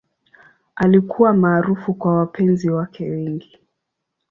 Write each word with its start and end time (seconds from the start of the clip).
Alikuwa 0.75 1.33
maarufu 1.33 1.93
kwa 1.93 2.15
wapenzi 2.17 2.69
wake 2.69 3.09
wengi. 3.09 3.59